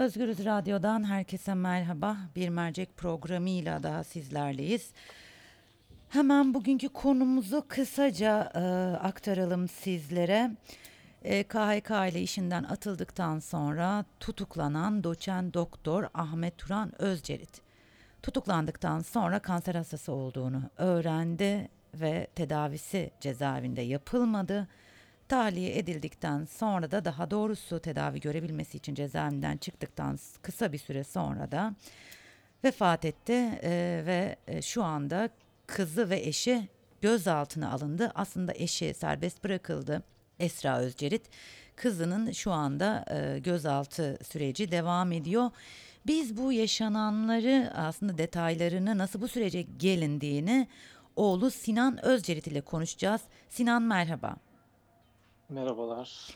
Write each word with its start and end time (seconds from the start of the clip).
Özgürüz 0.00 0.44
Radyo'dan 0.44 1.04
herkese 1.04 1.54
merhaba. 1.54 2.16
Bir 2.36 2.48
mercek 2.48 2.96
programıyla 2.96 3.82
daha 3.82 4.04
sizlerleyiz. 4.04 4.90
Hemen 6.08 6.54
bugünkü 6.54 6.88
konumuzu 6.88 7.64
kısaca 7.68 8.52
e, 8.54 8.60
aktaralım 8.96 9.68
sizlere. 9.68 10.50
E, 11.22 11.42
KHK 11.42 11.90
ile 11.90 12.22
işinden 12.22 12.62
atıldıktan 12.64 13.38
sonra 13.38 14.04
tutuklanan 14.20 15.04
doçent 15.04 15.54
doktor 15.54 16.08
Ahmet 16.14 16.58
Turan 16.58 17.02
Özcerit. 17.02 17.60
Tutuklandıktan 18.22 19.00
sonra 19.00 19.38
kanser 19.38 19.74
hastası 19.74 20.12
olduğunu 20.12 20.62
öğrendi 20.76 21.68
ve 21.94 22.26
tedavisi 22.34 23.10
cezaevinde 23.20 23.80
yapılmadı. 23.80 24.68
Tahliye 25.30 25.78
edildikten 25.78 26.44
sonra 26.44 26.90
da 26.90 27.04
daha 27.04 27.30
doğrusu 27.30 27.80
tedavi 27.80 28.20
görebilmesi 28.20 28.76
için 28.76 28.94
cezaevinden 28.94 29.56
çıktıktan 29.56 30.18
kısa 30.42 30.72
bir 30.72 30.78
süre 30.78 31.04
sonra 31.04 31.52
da 31.52 31.74
vefat 32.64 33.04
etti 33.04 33.32
e, 33.62 34.02
ve 34.06 34.36
şu 34.62 34.82
anda 34.82 35.28
kızı 35.66 36.10
ve 36.10 36.20
eşi 36.20 36.68
gözaltına 37.00 37.72
alındı. 37.72 38.12
Aslında 38.14 38.52
eşi 38.54 38.94
serbest 38.94 39.44
bırakıldı. 39.44 40.02
Esra 40.38 40.78
Özcerit. 40.78 41.22
Kızının 41.76 42.32
şu 42.32 42.52
anda 42.52 43.04
e, 43.10 43.38
gözaltı 43.38 44.18
süreci 44.28 44.72
devam 44.72 45.12
ediyor. 45.12 45.50
Biz 46.06 46.36
bu 46.36 46.52
yaşananları 46.52 47.72
aslında 47.74 48.18
detaylarını 48.18 48.98
nasıl 48.98 49.20
bu 49.20 49.28
sürece 49.28 49.62
gelindiğini 49.62 50.68
oğlu 51.16 51.50
Sinan 51.50 52.04
Özcerit 52.04 52.46
ile 52.46 52.60
konuşacağız. 52.60 53.20
Sinan 53.48 53.82
merhaba. 53.82 54.36
Merhabalar. 55.50 56.34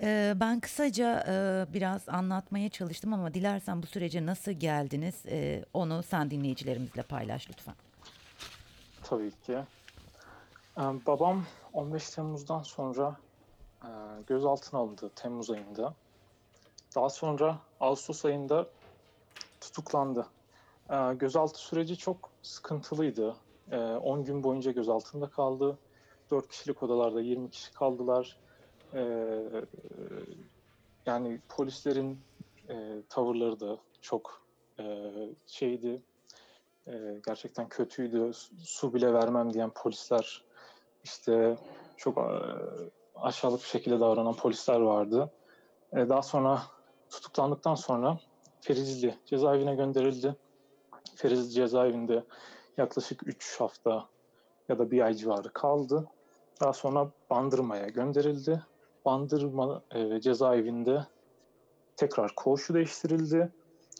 Ee, 0.00 0.34
ben 0.36 0.60
kısaca 0.60 1.24
e, 1.28 1.66
biraz 1.74 2.08
anlatmaya 2.08 2.68
çalıştım 2.68 3.12
ama 3.12 3.34
dilersen 3.34 3.82
bu 3.82 3.86
sürece 3.86 4.26
nasıl 4.26 4.52
geldiniz 4.52 5.26
e, 5.26 5.64
onu 5.74 6.02
sen 6.02 6.30
dinleyicilerimizle 6.30 7.02
paylaş 7.02 7.50
lütfen. 7.50 7.74
Tabii 9.02 9.30
ki. 9.30 9.58
Ee, 10.78 10.82
babam 11.06 11.44
15 11.72 12.10
Temmuz'dan 12.10 12.62
sonra 12.62 13.16
e, 13.82 13.88
gözaltına 14.26 14.80
alındı 14.80 15.10
Temmuz 15.16 15.50
ayında. 15.50 15.94
Daha 16.94 17.10
sonra 17.10 17.58
Ağustos 17.80 18.24
ayında 18.24 18.66
tutuklandı. 19.60 20.26
Ee, 20.90 21.14
gözaltı 21.14 21.58
süreci 21.58 21.96
çok 21.96 22.30
sıkıntılıydı. 22.42 23.36
Ee, 23.70 23.76
10 23.76 24.24
gün 24.24 24.42
boyunca 24.42 24.70
gözaltında 24.70 25.30
kaldı. 25.30 25.78
4 26.30 26.48
kişilik 26.48 26.82
odalarda 26.82 27.20
20 27.20 27.50
kişi 27.50 27.72
kaldılar. 27.72 28.36
Ee, 28.94 29.42
yani 31.06 31.40
polislerin 31.48 32.18
e, 32.68 33.02
tavırları 33.08 33.60
da 33.60 33.78
çok 34.00 34.46
e, 34.80 34.84
şeydi, 35.46 36.02
e, 36.86 36.92
gerçekten 37.26 37.68
kötüydü. 37.68 38.30
Su 38.58 38.94
bile 38.94 39.12
vermem 39.12 39.52
diyen 39.52 39.70
polisler, 39.70 40.44
işte 41.04 41.56
çok 41.96 42.18
e, 42.18 42.28
aşağılık 43.14 43.60
bir 43.60 43.68
şekilde 43.68 44.00
davranan 44.00 44.36
polisler 44.36 44.80
vardı. 44.80 45.30
E, 45.92 46.08
daha 46.08 46.22
sonra 46.22 46.62
tutuklandıktan 47.10 47.74
sonra 47.74 48.18
Ferizli 48.60 49.14
cezaevine 49.26 49.74
gönderildi. 49.74 50.36
Ferizli 51.16 51.52
cezaevinde 51.52 52.24
yaklaşık 52.76 53.26
3 53.26 53.60
hafta 53.60 54.08
ya 54.68 54.78
da 54.78 54.90
bir 54.90 55.00
ay 55.00 55.14
civarı 55.14 55.52
kaldı. 55.52 56.08
Daha 56.60 56.72
sonra 56.72 57.10
Bandırma'ya 57.30 57.88
gönderildi. 57.88 58.62
Bandırma 59.06 59.82
e, 59.94 60.20
cezaevinde 60.20 61.06
tekrar 61.96 62.34
koğuşu 62.34 62.74
değiştirildi. 62.74 63.52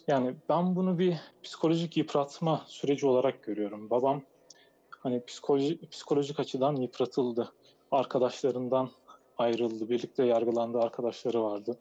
Yani 0.07 0.35
ben 0.49 0.75
bunu 0.75 0.99
bir 0.99 1.17
psikolojik 1.43 1.97
yıpratma 1.97 2.63
süreci 2.67 3.07
olarak 3.07 3.43
görüyorum. 3.43 3.89
Babam 3.89 4.21
hani 4.99 5.25
psikoloji, 5.25 5.89
psikolojik 5.89 6.39
açıdan 6.39 6.75
yıpratıldı. 6.75 7.53
Arkadaşlarından 7.91 8.89
ayrıldı. 9.37 9.89
Birlikte 9.89 10.25
yargılandığı 10.25 10.79
arkadaşları 10.79 11.43
vardı. 11.43 11.77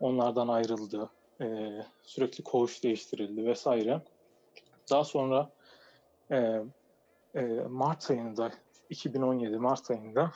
Onlardan 0.00 0.48
ayrıldı. 0.48 1.10
E, 1.40 1.70
sürekli 2.02 2.44
koğuş 2.44 2.82
değiştirildi 2.82 3.46
vesaire. 3.46 4.02
Daha 4.90 5.04
sonra 5.04 5.50
e, 6.30 6.62
e, 7.34 7.42
Mart 7.68 8.10
ayında 8.10 8.50
2017 8.90 9.56
Mart 9.56 9.90
ayında 9.90 10.32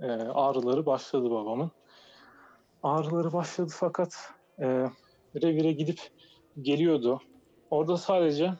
e, 0.00 0.06
ağrıları 0.12 0.86
başladı 0.86 1.30
babamın. 1.30 1.70
Ağrıları 2.82 3.32
başladı 3.32 3.72
fakat 3.76 4.16
e, 4.58 4.66
revire 5.42 5.72
gidip 5.72 6.00
geliyordu. 6.62 7.20
Orada 7.70 7.96
sadece 7.96 8.54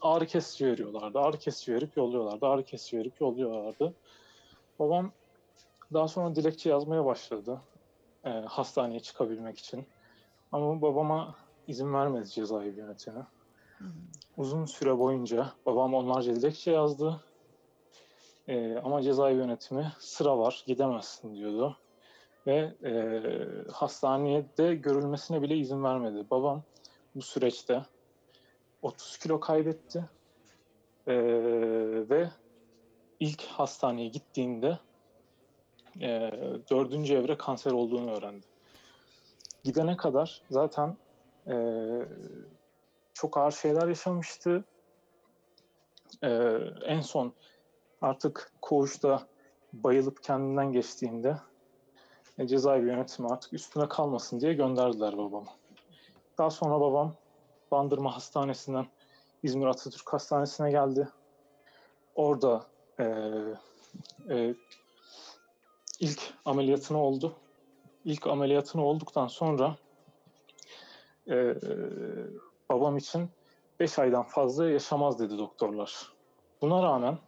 ağrı 0.00 0.26
kesici 0.26 0.66
veriyorlardı. 0.66 1.18
Ağrı 1.18 1.38
kesici 1.38 1.74
verip 1.74 1.96
yolluyorlardı. 1.96 2.46
Ağrı 2.46 2.64
kesici 2.64 2.98
verip 2.98 3.20
yolluyorlardı. 3.20 3.94
Babam 4.78 5.12
daha 5.92 6.08
sonra 6.08 6.36
dilekçe 6.36 6.70
yazmaya 6.70 7.04
başladı. 7.04 7.60
E, 8.24 8.30
hastaneye 8.30 9.00
çıkabilmek 9.00 9.58
için. 9.58 9.86
Ama 10.52 10.82
babama 10.82 11.34
izin 11.66 11.94
vermedi 11.94 12.30
cezaevi 12.30 12.78
yönetimi. 12.78 13.26
Uzun 14.36 14.64
süre 14.64 14.98
boyunca 14.98 15.52
babam 15.66 15.94
onlarca 15.94 16.36
dilekçe 16.36 16.70
yazdı. 16.70 17.20
E, 18.48 18.76
ama 18.76 19.02
cezaevi 19.02 19.38
yönetimi 19.38 19.92
sıra 19.98 20.38
var 20.38 20.64
gidemezsin 20.66 21.34
diyordu. 21.34 21.76
Ve 22.46 22.74
e, 22.84 23.22
hastaneye 23.72 24.46
de 24.58 24.74
görülmesine 24.74 25.42
bile 25.42 25.56
izin 25.56 25.84
vermedi. 25.84 26.26
Babam 26.30 26.62
bu 27.14 27.22
süreçte 27.22 27.82
30 28.82 29.18
kilo 29.18 29.40
kaybetti. 29.40 30.04
E, 31.06 31.14
ve 32.10 32.30
ilk 33.20 33.42
hastaneye 33.42 34.08
gittiğinde 34.08 34.78
e, 36.00 36.30
dördüncü 36.70 37.14
evre 37.14 37.36
kanser 37.36 37.72
olduğunu 37.72 38.10
öğrendi. 38.10 38.46
Gidene 39.64 39.96
kadar 39.96 40.42
zaten 40.50 40.96
e, 41.46 41.54
çok 43.14 43.36
ağır 43.36 43.52
şeyler 43.52 43.88
yaşamıştı. 43.88 44.64
E, 46.22 46.28
en 46.84 47.00
son 47.00 47.34
artık 48.04 48.52
koğuşta 48.62 49.26
bayılıp 49.72 50.22
kendinden 50.22 50.72
geçtiğinde 50.72 51.36
e, 52.38 52.46
cezaevi 52.46 52.86
yönetimi 52.86 53.28
artık 53.28 53.52
üstüne 53.52 53.88
kalmasın 53.88 54.40
diye 54.40 54.54
gönderdiler 54.54 55.18
babamı. 55.18 55.50
Daha 56.38 56.50
sonra 56.50 56.80
babam 56.80 57.14
Bandırma 57.70 58.16
Hastanesi'nden 58.16 58.86
İzmir 59.42 59.66
Atatürk 59.66 60.12
Hastanesi'ne 60.12 60.70
geldi. 60.70 61.08
Orada 62.14 62.66
e, 63.00 63.04
e, 64.30 64.54
ilk 66.00 66.34
ameliyatını 66.44 67.02
oldu. 67.02 67.36
İlk 68.04 68.26
ameliyatını 68.26 68.84
olduktan 68.84 69.26
sonra 69.26 69.76
e, 71.30 71.54
babam 72.70 72.96
için 72.96 73.30
5 73.80 73.98
aydan 73.98 74.22
fazla 74.22 74.70
yaşamaz 74.70 75.18
dedi 75.18 75.38
doktorlar. 75.38 76.12
Buna 76.62 76.82
rağmen 76.82 77.18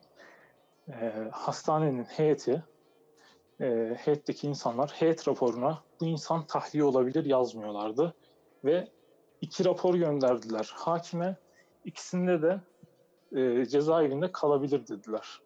e, 0.89 1.29
hastanenin 1.33 2.05
heyeti, 2.05 2.65
e, 3.61 3.97
heyetteki 3.99 4.47
insanlar 4.47 4.91
heyet 4.91 5.29
raporuna 5.29 5.83
bu 6.01 6.07
insan 6.07 6.47
tahliye 6.47 6.85
olabilir 6.85 7.25
yazmıyorlardı. 7.25 8.15
Ve 8.65 8.89
iki 9.41 9.65
rapor 9.65 9.95
gönderdiler 9.95 10.73
hakime. 10.75 11.37
İkisinde 11.85 12.43
de 12.43 12.61
e, 13.41 13.67
cezaevinde 13.67 14.33
kalabilir 14.33 14.87
dediler. 14.87 15.41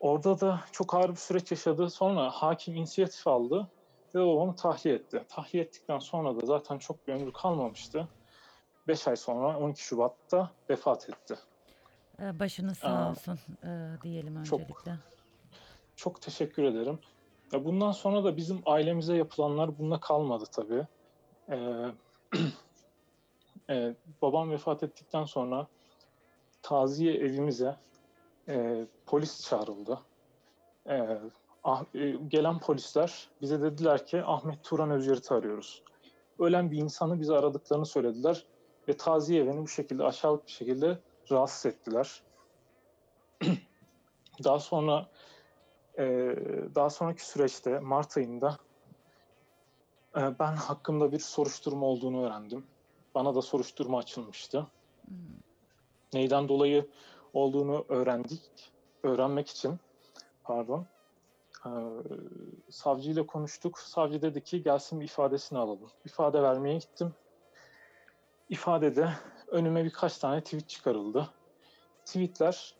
Orada 0.00 0.40
da 0.40 0.60
çok 0.72 0.94
ağır 0.94 1.10
bir 1.10 1.16
süreç 1.16 1.50
yaşadı. 1.50 1.90
Sonra 1.90 2.30
hakim 2.30 2.76
inisiyatif 2.76 3.26
aldı 3.26 3.68
ve 4.14 4.20
babamı 4.20 4.56
tahliye 4.56 4.96
etti. 4.96 5.24
Tahliye 5.28 5.64
ettikten 5.64 5.98
sonra 5.98 6.40
da 6.40 6.46
zaten 6.46 6.78
çok 6.78 7.06
bir 7.06 7.12
ömrü 7.12 7.32
kalmamıştı. 7.32 8.08
5 8.88 9.08
ay 9.08 9.16
sonra 9.16 9.58
12 9.58 9.82
Şubat'ta 9.82 10.50
vefat 10.70 11.08
etti. 11.10 11.34
Ee, 12.20 12.38
başınız 12.40 12.78
sağ 12.78 12.88
Aa, 12.88 13.10
olsun 13.10 13.38
e, 13.64 13.96
diyelim 14.02 14.44
Çok 14.44 14.60
öncelikle. 14.60 14.98
çok 15.96 16.22
teşekkür 16.22 16.62
ederim. 16.64 16.98
Ya 17.52 17.64
bundan 17.64 17.92
sonra 17.92 18.24
da 18.24 18.36
bizim 18.36 18.62
ailemize 18.66 19.16
yapılanlar 19.16 19.78
bununla 19.78 20.00
kalmadı 20.00 20.44
tabii. 20.52 20.86
Ee, 21.50 21.86
e, 23.70 23.94
babam 24.22 24.50
vefat 24.50 24.82
ettikten 24.82 25.24
sonra 25.24 25.66
taziye 26.62 27.14
evimize 27.14 27.76
e, 28.48 28.86
polis 29.06 29.48
çağrıldı. 29.48 29.98
E, 30.88 31.18
ah- 31.64 31.94
e, 31.94 32.10
gelen 32.10 32.58
polisler 32.60 33.28
bize 33.40 33.62
dediler 33.62 34.06
ki 34.06 34.22
Ahmet 34.24 34.64
Turan 34.64 34.90
Özyerit'i 34.90 35.34
arıyoruz. 35.34 35.82
Ölen 36.38 36.70
bir 36.70 36.78
insanı 36.78 37.20
bize 37.20 37.34
aradıklarını 37.34 37.86
söylediler 37.86 38.46
ve 38.88 38.96
taziye 38.96 39.42
evini 39.42 39.62
bu 39.62 39.68
şekilde 39.68 40.04
aşağılık 40.04 40.46
bir 40.46 40.52
şekilde 40.52 40.98
rahatsız 41.30 41.66
ettiler. 41.66 42.22
Daha 44.44 44.58
sonra 44.58 45.08
e, 45.98 46.04
daha 46.74 46.90
sonraki 46.90 47.26
süreçte 47.26 47.78
Mart 47.78 48.16
ayında 48.16 48.58
Ee, 50.16 50.38
Ben 50.38 50.56
hakkımda 50.56 51.12
bir 51.12 51.18
soruşturma 51.18 51.86
olduğunu 51.86 52.26
öğrendim. 52.26 52.66
Bana 53.14 53.34
da 53.34 53.42
soruşturma 53.42 53.98
açılmıştı. 53.98 54.66
Neyden 56.12 56.48
dolayı 56.48 56.88
olduğunu 57.32 57.84
öğrendik. 57.88 58.72
Öğrenmek 59.02 59.48
için, 59.48 59.80
pardon. 60.44 60.86
Ee, 61.66 61.70
savcıyla 62.70 63.26
konuştuk. 63.26 63.78
Savcı 63.78 64.22
dedi 64.22 64.44
ki 64.44 64.62
gelsin 64.62 65.00
bir 65.00 65.04
ifadesini 65.04 65.58
alalım. 65.58 65.90
İfade 66.04 66.42
vermeye 66.42 66.78
gittim. 66.78 67.14
İfadede 68.48 69.12
önüme 69.54 69.84
birkaç 69.84 70.18
tane 70.18 70.40
tweet 70.40 70.68
çıkarıldı. 70.68 71.30
Tweetler 72.06 72.74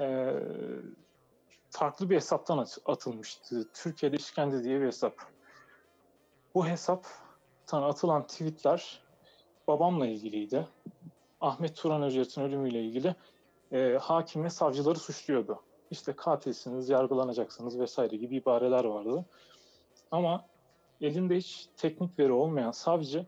e, 0.00 0.34
farklı 1.70 2.10
bir 2.10 2.16
hesaptan 2.16 2.58
at- 2.58 2.78
atılmıştı. 2.86 3.68
Türkiye'de 3.74 4.16
işkence 4.16 4.64
diye 4.64 4.80
bir 4.80 4.86
hesap. 4.86 5.14
Bu 6.54 6.66
hesaptan 6.66 7.82
atılan 7.82 8.26
tweetler 8.26 9.02
babamla 9.68 10.06
ilgiliydi. 10.06 10.68
Ahmet 11.40 11.76
Turan 11.76 12.02
Öcet'in 12.02 12.42
ölümüyle 12.42 12.82
ilgili 12.82 13.14
e, 13.72 13.98
hakim 14.00 14.44
ve 14.44 14.50
savcıları 14.50 14.98
suçluyordu. 14.98 15.62
İşte 15.90 16.12
katilsiniz, 16.12 16.88
yargılanacaksınız 16.88 17.78
vesaire 17.78 18.16
gibi 18.16 18.36
ibareler 18.36 18.84
vardı. 18.84 19.24
Ama 20.10 20.46
elinde 21.00 21.36
hiç 21.36 21.68
teknik 21.76 22.18
veri 22.18 22.32
olmayan 22.32 22.70
savcı 22.70 23.26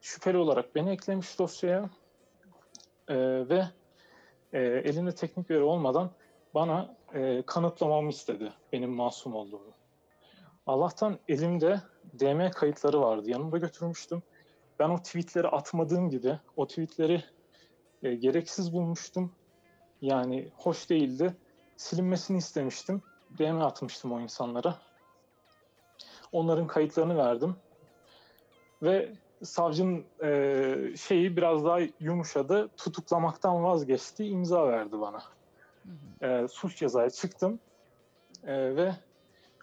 şüpheli 0.00 0.36
olarak 0.36 0.74
beni 0.74 0.90
eklemiş 0.90 1.38
dosyaya 1.38 1.90
E, 3.08 3.16
ve 3.48 3.64
e, 4.52 4.58
elinde 4.60 5.14
teknik 5.14 5.50
veri 5.50 5.62
olmadan 5.62 6.10
bana 6.54 6.96
e, 7.14 7.42
kanıtlamamı 7.46 8.10
istedi 8.10 8.52
benim 8.72 8.90
masum 8.90 9.34
olduğumu. 9.34 9.72
Allah'tan 10.66 11.18
elimde 11.28 11.80
DM 12.20 12.50
kayıtları 12.50 13.00
vardı. 13.00 13.30
Yanımda 13.30 13.58
götürmüştüm. 13.58 14.22
Ben 14.78 14.88
o 14.88 15.02
tweetleri 15.02 15.48
atmadığım 15.48 16.10
gibi 16.10 16.38
o 16.56 16.66
tweetleri 16.66 17.24
e, 18.02 18.14
gereksiz 18.14 18.72
bulmuştum. 18.72 19.32
Yani 20.00 20.48
hoş 20.56 20.90
değildi. 20.90 21.36
Silinmesini 21.76 22.38
istemiştim. 22.38 23.02
DM 23.38 23.60
atmıştım 23.60 24.12
o 24.12 24.20
insanlara. 24.20 24.78
Onların 26.32 26.66
kayıtlarını 26.66 27.16
verdim. 27.16 27.56
Ve 28.82 29.12
savcının 29.42 30.04
e, 30.22 30.96
şeyi 30.96 31.36
biraz 31.36 31.64
daha 31.64 31.78
yumuşadı. 32.00 32.68
Tutuklamaktan 32.76 33.64
vazgeçti. 33.64 34.24
imza 34.24 34.68
verdi 34.68 35.00
bana. 35.00 35.22
E, 36.22 36.48
suç 36.48 36.76
cezaya 36.76 37.10
çıktım. 37.10 37.60
E, 38.44 38.76
ve 38.76 38.94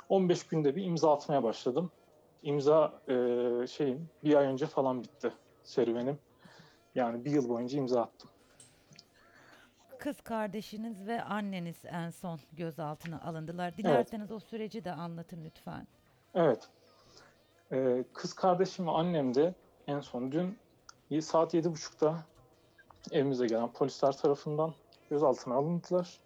15 0.09 0.47
günde 0.47 0.75
bir 0.75 0.83
imza 0.83 1.13
atmaya 1.13 1.43
başladım. 1.43 1.91
İmza 2.43 2.93
e, 3.07 3.13
şeyim 3.67 4.09
bir 4.23 4.35
ay 4.35 4.45
önce 4.45 4.65
falan 4.65 5.03
bitti 5.03 5.33
serüvenim. 5.63 6.19
Yani 6.95 7.25
bir 7.25 7.31
yıl 7.31 7.49
boyunca 7.49 7.77
imza 7.77 8.01
attım. 8.01 8.29
Kız 9.99 10.21
kardeşiniz 10.21 11.07
ve 11.07 11.23
anneniz 11.23 11.85
en 11.85 12.09
son 12.09 12.39
gözaltına 12.53 13.21
alındılar. 13.21 13.77
Dilerseniz 13.77 14.31
o 14.31 14.39
süreci 14.39 14.83
de 14.83 14.91
anlatın 14.91 15.45
lütfen. 15.45 15.87
Evet. 16.35 16.69
E, 17.71 18.03
kız 18.13 18.33
kardeşim 18.33 18.87
ve 18.87 18.91
annem 18.91 19.35
de 19.35 19.53
en 19.87 19.99
son 19.99 20.31
dün 20.31 20.57
saat 21.21 21.53
yedi 21.53 21.71
buçukta 21.71 22.25
evimize 23.11 23.47
gelen 23.47 23.71
polisler 23.71 24.17
tarafından 24.17 24.73
gözaltına 25.09 25.55
alındılar. 25.55 26.19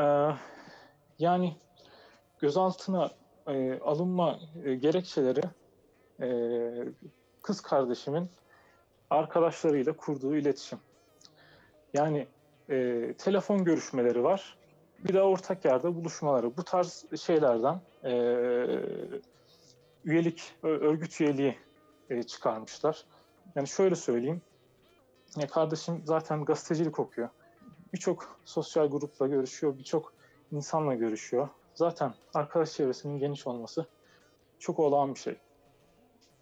E, 0.00 0.36
yani 1.18 1.56
gözaltına 2.38 3.10
e, 3.46 3.78
alınma 3.78 4.38
e, 4.64 4.74
gerekçeleri 4.74 5.40
e, 6.20 6.28
kız 7.42 7.60
kardeşimin 7.60 8.28
arkadaşlarıyla 9.10 9.96
kurduğu 9.96 10.36
iletişim. 10.36 10.78
Yani 11.94 12.26
e, 12.70 13.14
telefon 13.18 13.64
görüşmeleri 13.64 14.24
var. 14.24 14.58
Bir 15.04 15.14
de 15.14 15.22
ortak 15.22 15.64
yerde 15.64 15.94
buluşmaları. 15.94 16.56
Bu 16.56 16.62
tarz 16.64 17.04
şeylerden 17.20 17.80
e, 18.04 18.12
üyelik, 20.04 20.54
örgüt 20.62 21.20
üyeliği 21.20 21.56
e, 22.10 22.22
çıkarmışlar. 22.22 23.04
Yani 23.54 23.68
şöyle 23.68 23.94
söyleyeyim. 23.94 24.42
Ya 25.36 25.46
kardeşim 25.46 26.02
zaten 26.04 26.44
gazetecilik 26.44 26.98
okuyor. 26.98 27.28
Birçok 27.92 28.40
sosyal 28.44 28.90
grupla 28.90 29.26
görüşüyor, 29.26 29.78
birçok 29.78 30.12
insanla 30.52 30.94
görüşüyor. 30.94 31.48
Zaten 31.74 32.14
arkadaş 32.34 32.72
çevresinin 32.72 33.18
geniş 33.18 33.46
olması 33.46 33.86
çok 34.58 34.78
olağan 34.78 35.14
bir 35.14 35.20
şey. 35.20 35.36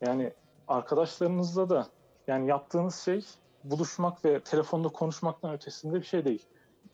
Yani 0.00 0.32
arkadaşlarınızla 0.68 1.70
da 1.70 1.86
yani 2.26 2.48
yaptığınız 2.48 2.94
şey 2.94 3.26
buluşmak 3.64 4.24
ve 4.24 4.40
telefonda 4.40 4.88
konuşmaktan 4.88 5.52
ötesinde 5.52 5.94
bir 5.94 6.06
şey 6.06 6.24
değil. 6.24 6.46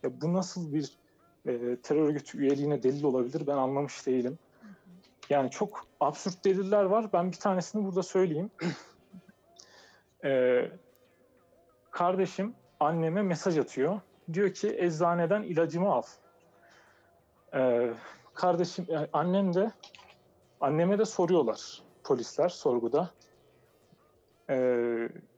Ya 0.03 0.21
bu 0.21 0.33
nasıl 0.33 0.73
bir 0.73 0.99
e, 1.47 1.77
terör 1.77 2.03
örgütü 2.03 2.39
üyeliğine 2.39 2.83
delil 2.83 3.05
olabilir 3.05 3.47
ben 3.47 3.57
anlamış 3.57 4.07
değilim. 4.07 4.39
Yani 5.31 5.51
çok 5.51 5.87
absürt 6.01 6.45
deliller 6.45 6.85
var. 6.85 7.13
Ben 7.13 7.33
bir 7.33 7.37
tanesini 7.37 7.85
burada 7.85 8.03
söyleyeyim. 8.03 8.51
E, 10.25 10.71
kardeşim 11.91 12.55
anneme 12.81 13.23
mesaj 13.23 13.59
atıyor. 13.59 14.01
Diyor 14.33 14.55
ki 14.55 14.77
eczaneden 14.79 15.43
ilacımı 15.43 15.93
al. 15.93 16.03
E, 17.55 17.93
kardeşim, 18.35 18.87
e, 18.91 19.09
annem 19.13 19.55
de 19.55 19.73
anneme 20.61 20.99
de 20.99 21.05
soruyorlar 21.05 21.83
polisler 22.05 22.49
sorguda. 22.49 23.11
E, 24.51 24.57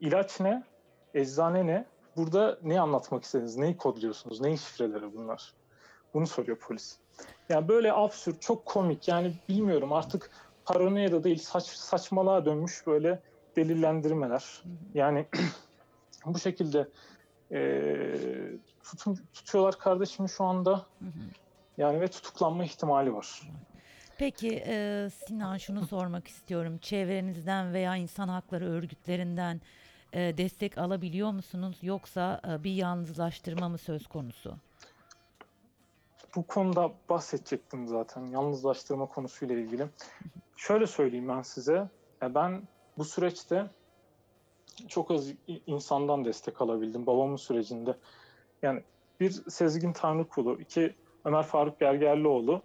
ilaç 0.00 0.40
ne? 0.40 0.64
Eczane 1.14 1.66
ne? 1.66 1.86
Burada 2.16 2.58
ne 2.62 2.80
anlatmak 2.80 3.24
istediniz? 3.24 3.56
Neyi 3.56 3.76
kodluyorsunuz? 3.76 4.40
Neyin 4.40 4.56
şifreleri 4.56 5.16
bunlar? 5.16 5.54
Bunu 6.14 6.26
soruyor 6.26 6.58
polis. 6.58 6.98
Yani 7.48 7.68
böyle 7.68 7.92
absürt, 7.92 8.42
çok 8.42 8.66
komik. 8.66 9.08
Yani 9.08 9.32
bilmiyorum 9.48 9.92
artık 9.92 10.30
paranoya 10.64 11.12
da 11.12 11.24
değil, 11.24 11.38
saç, 11.38 11.64
saçmalığa 11.64 12.44
dönmüş 12.44 12.86
böyle 12.86 13.20
delillendirmeler. 13.56 14.62
Yani 14.94 15.26
bu 16.26 16.38
şekilde 16.38 16.88
e, 17.52 17.60
tutun, 18.82 19.18
tutuyorlar 19.32 19.78
kardeşimi 19.78 20.28
şu 20.28 20.44
anda. 20.44 20.86
Yani 21.78 22.00
ve 22.00 22.08
tutuklanma 22.08 22.64
ihtimali 22.64 23.14
var. 23.14 23.42
Peki 24.18 24.62
e, 24.66 25.08
Sinan 25.10 25.56
şunu 25.56 25.86
sormak 25.86 26.28
istiyorum. 26.28 26.78
Çevrenizden 26.78 27.72
veya 27.72 27.96
insan 27.96 28.28
hakları 28.28 28.70
örgütlerinden 28.70 29.60
e, 30.12 30.38
destek 30.38 30.78
alabiliyor 30.78 31.30
musunuz? 31.30 31.78
Yoksa 31.82 32.40
e, 32.48 32.64
bir 32.64 32.72
yalnızlaştırma 32.72 33.68
mı 33.68 33.78
söz 33.78 34.06
konusu? 34.06 34.56
Bu 36.36 36.46
konuda 36.46 36.92
bahsedecektim 37.08 37.88
zaten 37.88 38.26
yalnızlaştırma 38.26 39.06
konusuyla 39.06 39.54
ilgili. 39.54 39.88
Şöyle 40.56 40.86
söyleyeyim 40.86 41.28
ben 41.28 41.42
size. 41.42 41.88
Ben 42.22 42.62
bu 42.98 43.04
süreçte 43.04 43.70
çok 44.88 45.10
az 45.10 45.32
insandan 45.66 46.24
destek 46.24 46.62
alabildim 46.62 47.06
babamın 47.06 47.36
sürecinde. 47.36 47.96
Yani 48.62 48.82
bir 49.20 49.30
Sezgin 49.30 49.92
Tanrıkulu, 49.92 50.60
iki 50.60 50.96
Ömer 51.24 51.42
Faruk 51.42 51.80
Gergerlioğlu 51.80 52.62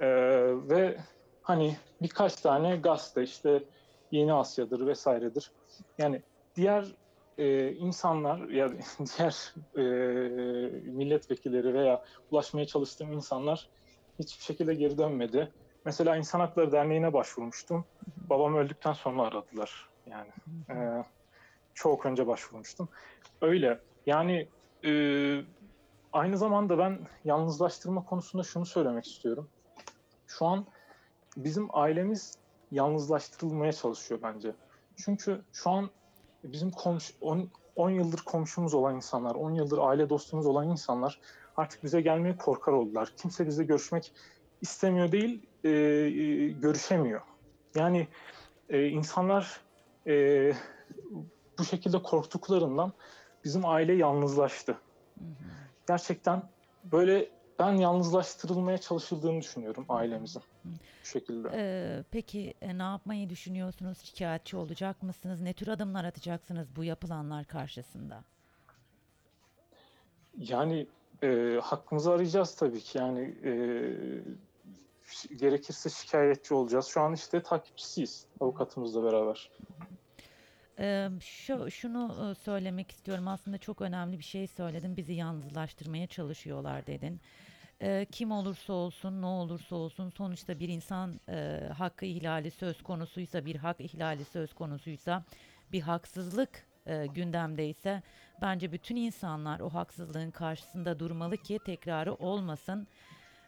eee, 0.00 0.68
ve 0.68 0.98
hani 1.42 1.76
birkaç 2.02 2.36
tane 2.36 2.76
gazete 2.76 3.22
işte 3.22 3.64
Yeni 4.10 4.32
Asya'dır 4.32 4.86
vesairedir. 4.86 5.52
Yani 5.98 6.22
diğer 6.56 6.94
eee, 7.38 7.72
insanlar 7.72 8.48
ya 8.48 8.68
diğer 9.18 9.54
eee, 9.76 10.80
milletvekilleri 10.92 11.74
veya 11.74 12.02
ulaşmaya 12.30 12.66
çalıştığım 12.66 13.12
insanlar 13.12 13.70
hiçbir 14.18 14.44
şekilde 14.44 14.74
geri 14.74 14.98
dönmedi. 14.98 15.54
Mesela 15.84 16.16
İnsan 16.16 16.40
Hakları 16.40 16.72
Derneği'ne 16.72 17.12
başvurmuştum. 17.12 17.88
Babam 18.06 18.54
öldükten 18.56 18.92
sonra 18.92 19.22
aradılar. 19.22 19.86
Yani 20.06 20.30
eee, 20.70 21.04
çok 21.74 22.06
önce 22.06 22.26
başvurmuştum. 22.26 22.88
Öyle. 23.42 23.80
Yani 24.06 24.50
eee, 24.82 25.44
aynı 26.12 26.38
zamanda 26.38 26.78
ben 26.78 27.06
yalnızlaştırma 27.24 28.04
konusunda 28.04 28.42
şunu 28.44 28.66
söylemek 28.66 29.04
istiyorum. 29.06 29.50
Şu 30.26 30.46
an 30.46 30.66
bizim 31.36 31.76
ailemiz 31.76 32.34
yalnızlaştırılmaya 32.70 33.72
çalışıyor 33.72 34.22
bence. 34.22 34.56
Çünkü 35.04 35.44
şu 35.52 35.70
an 35.70 35.90
bizim 36.44 36.70
komşu 36.70 37.12
10 37.76 37.90
yıldır 37.90 38.18
komşumuz 38.18 38.74
olan 38.74 38.96
insanlar, 38.96 39.34
10 39.34 39.50
yıldır 39.50 39.78
aile 39.78 40.08
dostumuz 40.08 40.46
olan 40.46 40.68
insanlar 40.68 41.20
artık 41.56 41.84
bize 41.84 42.00
gelmeye 42.00 42.36
korkar 42.36 42.72
oldular. 42.72 43.12
Kimse 43.16 43.46
bizle 43.46 43.64
görüşmek 43.64 44.12
istemiyor 44.60 45.12
değil, 45.12 45.46
e, 45.64 45.70
e, 45.70 46.48
görüşemiyor. 46.48 47.20
Yani 47.74 48.08
e, 48.68 48.86
insanlar 48.86 49.60
e, 50.06 50.52
bu 51.58 51.64
şekilde 51.64 52.02
korktuklarından 52.02 52.92
bizim 53.44 53.66
aile 53.66 53.92
yalnızlaştı. 53.92 54.78
Gerçekten 55.88 56.42
böyle 56.84 57.30
ben 57.58 57.72
yalnızlaştırılmaya 57.72 58.78
çalışıldığını 58.78 59.40
düşünüyorum 59.40 59.84
ailemizin. 59.88 60.42
Bu 60.64 60.70
şekilde. 61.06 61.48
Ee, 61.54 62.04
peki 62.10 62.54
e, 62.60 62.78
ne 62.78 62.82
yapmayı 62.82 63.30
düşünüyorsunuz? 63.30 63.98
Şikayetçi 63.98 64.56
olacak 64.56 65.02
mısınız? 65.02 65.40
Ne 65.40 65.52
tür 65.52 65.68
adımlar 65.68 66.04
atacaksınız 66.04 66.76
bu 66.76 66.84
yapılanlar 66.84 67.44
karşısında? 67.44 68.24
Yani 70.38 70.86
e, 71.22 71.58
hakkımızı 71.62 72.12
arayacağız 72.12 72.54
tabii 72.54 72.80
ki. 72.80 72.98
Yani 72.98 73.34
e, 73.44 73.52
gerekirse 75.36 75.90
şikayetçi 75.90 76.54
olacağız. 76.54 76.86
Şu 76.86 77.00
an 77.00 77.14
işte 77.14 77.42
takipçisiyiz 77.42 78.26
avukatımızla 78.40 79.04
beraber. 79.04 79.50
Şu, 81.20 81.70
şunu 81.70 82.34
söylemek 82.34 82.90
istiyorum. 82.90 83.28
Aslında 83.28 83.58
çok 83.58 83.80
önemli 83.80 84.18
bir 84.18 84.24
şey 84.24 84.46
söyledin. 84.46 84.96
Bizi 84.96 85.12
yalnızlaştırmaya 85.12 86.06
çalışıyorlar 86.06 86.86
dedin. 86.86 87.20
Kim 88.12 88.32
olursa 88.32 88.72
olsun, 88.72 89.22
ne 89.22 89.26
olursa 89.26 89.76
olsun 89.76 90.10
sonuçta 90.10 90.58
bir 90.58 90.68
insan 90.68 91.20
hakkı 91.78 92.06
ihlali 92.06 92.50
söz 92.50 92.82
konusuysa, 92.82 93.44
bir 93.44 93.56
hak 93.56 93.80
ihlali 93.80 94.24
söz 94.24 94.54
konusuysa, 94.54 95.24
bir 95.72 95.80
haksızlık 95.80 96.66
gündemdeyse 97.14 98.02
bence 98.42 98.72
bütün 98.72 98.96
insanlar 98.96 99.60
o 99.60 99.68
haksızlığın 99.68 100.30
karşısında 100.30 100.98
durmalı 100.98 101.36
ki 101.36 101.58
tekrarı 101.66 102.14
olmasın. 102.14 102.88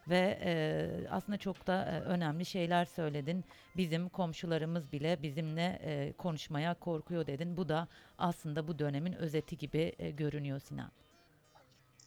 Ve 0.08 0.38
e, 0.44 1.08
aslında 1.10 1.38
çok 1.38 1.66
da 1.66 1.84
e, 1.84 2.00
önemli 2.00 2.44
şeyler 2.44 2.84
söyledin. 2.84 3.44
Bizim 3.76 4.08
komşularımız 4.08 4.92
bile 4.92 5.22
bizimle 5.22 5.78
e, 5.82 6.12
konuşmaya 6.12 6.74
korkuyor 6.74 7.26
dedin. 7.26 7.56
Bu 7.56 7.68
da 7.68 7.88
aslında 8.18 8.68
bu 8.68 8.78
dönemin 8.78 9.12
özeti 9.12 9.58
gibi 9.58 9.92
e, 9.98 10.10
görünüyor 10.10 10.60
Sinan. 10.60 10.90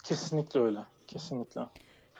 Kesinlikle 0.03 0.59
öyle. 0.59 0.79
Kesinlikle. 1.07 1.61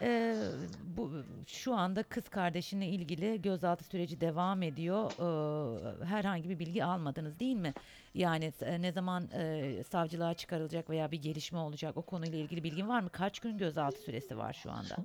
E, 0.02 0.36
bu 0.84 1.12
şu 1.48 1.74
anda 1.74 2.04
kız 2.04 2.30
kardeşinle 2.30 2.88
ilgili 2.88 3.42
gözaltı 3.42 3.84
süreci 3.84 4.22
devam 4.22 4.64
ediyor. 4.64 5.12
E, 5.12 6.06
herhangi 6.06 6.50
bir 6.50 6.60
bilgi 6.60 6.86
almadınız 6.86 7.40
değil 7.40 7.56
mi? 7.56 7.74
Yani 8.14 8.54
e, 8.62 8.82
ne 8.82 8.92
zaman 8.92 9.30
e, 9.34 9.84
savcılığa 9.84 10.34
çıkarılacak 10.34 10.90
veya 10.90 11.12
bir 11.12 11.22
gelişme 11.22 11.60
olacak 11.60 11.98
o 11.98 12.02
konuyla 12.02 12.38
ilgili 12.40 12.64
bilgin 12.64 12.88
var 12.88 13.00
mı? 13.02 13.10
Kaç 13.10 13.40
gün 13.40 13.58
gözaltı 13.58 14.00
süresi 14.00 14.38
var 14.38 14.54
şu 14.64 14.72
anda? 14.72 14.96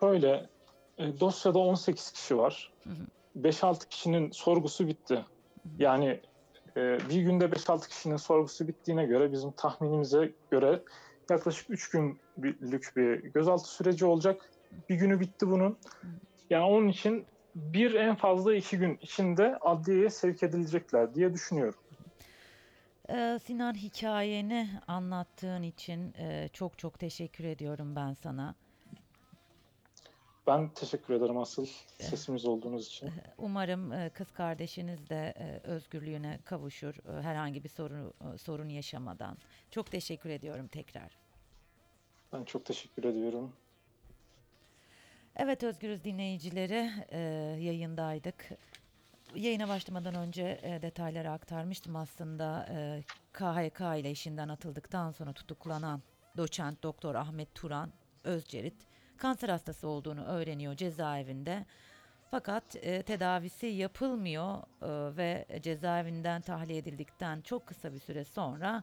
Şöyle, 0.00 0.46
e, 0.98 1.20
dosyada 1.20 1.58
18 1.58 2.10
kişi 2.12 2.38
var. 2.38 2.72
Hı 2.84 2.90
hı. 2.90 3.06
5-6 3.38 3.88
kişinin 3.88 4.30
sorgusu 4.30 4.86
bitti. 4.86 5.24
Yani 5.78 6.20
e, 6.76 6.98
bir 7.10 7.22
günde 7.22 7.44
5-6 7.44 7.88
kişinin 7.88 8.16
sorgusu 8.16 8.68
bittiğine 8.68 9.06
göre 9.06 9.32
bizim 9.32 9.52
tahminimize 9.52 10.32
göre 10.50 10.82
yaklaşık 11.30 11.70
3 11.70 11.90
günlük 11.90 12.92
bir 12.96 13.14
gözaltı 13.22 13.68
süreci 13.68 14.04
olacak. 14.04 14.50
Bir 14.88 14.94
günü 14.94 15.20
bitti 15.20 15.48
bunun. 15.48 15.78
Yani 16.50 16.64
onun 16.64 16.88
için 16.88 17.26
bir 17.54 17.94
en 17.94 18.14
fazla 18.14 18.54
iki 18.54 18.78
gün 18.78 18.98
içinde 19.02 19.56
adliyeye 19.60 20.10
sevk 20.10 20.42
edilecekler 20.42 21.14
diye 21.14 21.34
düşünüyorum. 21.34 21.80
Ee, 23.10 23.38
Sinan 23.44 23.74
hikayeni 23.74 24.70
anlattığın 24.86 25.62
için 25.62 26.14
e, 26.18 26.48
çok 26.52 26.78
çok 26.78 26.98
teşekkür 26.98 27.44
ediyorum 27.44 27.96
ben 27.96 28.14
sana. 28.14 28.54
Ben 30.48 30.68
teşekkür 30.68 31.14
ederim 31.14 31.38
asıl 31.38 31.66
sesimiz 31.98 32.46
olduğunuz 32.46 32.86
için. 32.86 33.10
Umarım 33.38 33.92
e, 33.92 34.10
kız 34.10 34.32
kardeşiniz 34.32 35.08
de 35.08 35.34
e, 35.38 35.68
özgürlüğüne 35.68 36.38
kavuşur 36.44 36.94
e, 36.94 37.22
herhangi 37.22 37.64
bir 37.64 37.68
sorun 37.68 38.12
sorun 38.36 38.68
yaşamadan. 38.68 39.38
Çok 39.70 39.90
teşekkür 39.90 40.30
ediyorum 40.30 40.68
tekrar. 40.68 41.18
Ben 42.32 42.44
çok 42.44 42.64
teşekkür 42.64 43.04
ediyorum. 43.04 43.52
Evet 45.36 45.62
Özgürüz 45.62 46.04
dinleyicileri 46.04 46.90
yayındaydık. 47.64 48.50
Yayına 49.34 49.68
başlamadan 49.68 50.14
önce 50.14 50.60
e, 50.62 50.82
detayları 50.82 51.30
aktarmıştım 51.30 51.96
aslında. 51.96 52.66
E, 52.70 53.02
KHK 53.32 53.80
ile 53.80 54.10
işinden 54.10 54.48
atıldıktan 54.48 55.12
sonra 55.12 55.32
tutuklanan 55.32 56.02
doçent 56.36 56.82
doktor 56.82 57.14
Ahmet 57.14 57.54
Turan 57.54 57.92
Özcerit 58.24 58.86
kanser 59.18 59.48
hastası 59.48 59.88
olduğunu 59.88 60.24
öğreniyor 60.24 60.76
cezaevinde. 60.76 61.66
Fakat 62.30 62.76
e, 62.76 63.02
tedavisi 63.02 63.66
yapılmıyor 63.66 64.56
e, 64.82 65.16
ve 65.16 65.46
cezaevinden 65.62 66.40
tahliye 66.40 66.78
edildikten 66.78 67.40
çok 67.40 67.66
kısa 67.66 67.92
bir 67.92 67.98
süre 67.98 68.24
sonra 68.24 68.82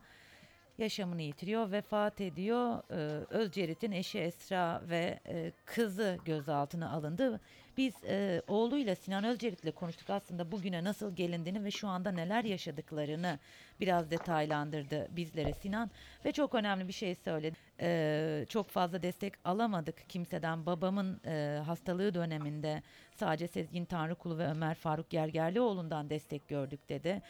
yaşamını 0.78 1.22
yitiriyor, 1.22 1.72
vefat 1.72 2.22
ediyor. 2.22 2.84
Ee, 2.92 2.96
Özcerit'in 3.30 3.92
eşi 3.92 4.20
Esra 4.20 4.82
ve 4.90 5.20
e, 5.28 5.52
kızı 5.66 6.18
gözaltına 6.26 6.92
alındı. 6.92 7.40
Biz 7.78 7.94
e, 8.04 8.42
oğluyla 8.48 8.96
Sinan 8.96 9.24
Özcerit'le 9.24 9.76
konuştuk 9.76 10.10
aslında 10.10 10.52
bugüne 10.52 10.84
nasıl 10.84 11.16
gelindiğini 11.16 11.64
ve 11.64 11.72
şu 11.72 11.88
anda 11.88 12.12
neler 12.12 12.44
yaşadıklarını 12.44 13.40
biraz 13.80 14.12
detaylandırdı 14.12 15.08
bizlere 15.12 15.54
Sinan. 15.54 15.92
Ve 16.26 16.32
çok 16.32 16.56
önemli 16.56 16.88
bir 16.88 16.94
şey 16.94 17.16
söyledi. 17.16 17.56
Ee, 17.82 18.46
çok 18.50 18.70
fazla 18.70 19.04
destek 19.04 19.34
alamadık 19.46 20.10
kimseden. 20.10 20.66
Babamın 20.66 21.22
e, 21.26 21.62
hastalığı 21.66 22.14
döneminde 22.14 22.84
sadece 23.16 23.48
Sezgin 23.48 23.86
Tanrıkulu 23.86 24.38
ve 24.38 24.48
Ömer 24.48 24.76
Faruk 24.76 25.10
Gergerlioğlu'ndan 25.10 26.10
destek 26.10 26.48
gördük 26.48 26.90
dedi. 26.90 27.22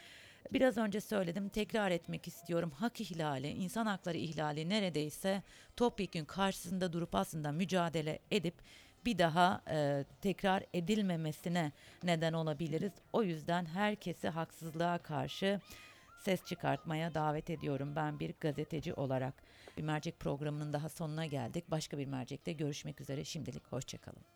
Biraz 0.52 0.76
önce 0.76 1.00
söyledim, 1.00 1.48
tekrar 1.48 1.90
etmek 1.90 2.28
istiyorum. 2.28 2.70
Hak 2.70 3.00
ihlali, 3.00 3.48
insan 3.48 3.86
hakları 3.86 4.16
ihlali 4.16 4.68
neredeyse 4.68 5.42
topyekün 5.76 6.24
karşısında 6.24 6.92
durup 6.92 7.14
aslında 7.14 7.52
mücadele 7.52 8.18
edip 8.30 8.54
bir 9.06 9.18
daha 9.18 9.62
e, 9.70 10.04
tekrar 10.20 10.64
edilmemesine 10.74 11.72
neden 12.02 12.32
olabiliriz. 12.32 12.92
O 13.12 13.22
yüzden 13.22 13.66
herkesi 13.66 14.28
haksızlığa 14.28 14.98
karşı 14.98 15.60
ses 16.24 16.44
çıkartmaya 16.44 17.14
davet 17.14 17.50
ediyorum 17.50 17.96
ben 17.96 18.20
bir 18.20 18.34
gazeteci 18.40 18.94
olarak. 18.94 19.34
Bir 19.76 19.82
mercek 19.82 20.20
programının 20.20 20.72
daha 20.72 20.88
sonuna 20.88 21.26
geldik. 21.26 21.64
Başka 21.70 21.98
bir 21.98 22.06
mercekte 22.06 22.52
görüşmek 22.52 23.00
üzere. 23.00 23.24
Şimdilik 23.24 23.66
hoşçakalın. 23.72 24.35